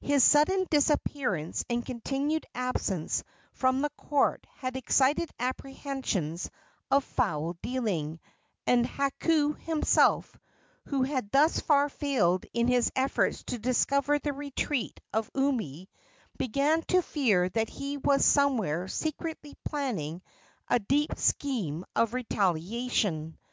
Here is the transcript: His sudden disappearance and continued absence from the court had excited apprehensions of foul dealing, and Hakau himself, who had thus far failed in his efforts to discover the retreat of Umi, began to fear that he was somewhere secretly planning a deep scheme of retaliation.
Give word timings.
His 0.00 0.24
sudden 0.24 0.66
disappearance 0.68 1.64
and 1.70 1.86
continued 1.86 2.44
absence 2.56 3.22
from 3.52 3.82
the 3.82 3.90
court 3.90 4.44
had 4.56 4.74
excited 4.76 5.30
apprehensions 5.38 6.50
of 6.90 7.04
foul 7.04 7.52
dealing, 7.62 8.18
and 8.66 8.84
Hakau 8.84 9.52
himself, 9.60 10.36
who 10.86 11.04
had 11.04 11.30
thus 11.30 11.60
far 11.60 11.88
failed 11.88 12.46
in 12.52 12.66
his 12.66 12.90
efforts 12.96 13.44
to 13.44 13.60
discover 13.60 14.18
the 14.18 14.32
retreat 14.32 14.98
of 15.12 15.30
Umi, 15.36 15.88
began 16.36 16.82
to 16.88 17.00
fear 17.00 17.48
that 17.50 17.68
he 17.68 17.96
was 17.96 18.24
somewhere 18.24 18.88
secretly 18.88 19.54
planning 19.64 20.20
a 20.66 20.80
deep 20.80 21.12
scheme 21.16 21.84
of 21.94 22.12
retaliation. 22.12 23.38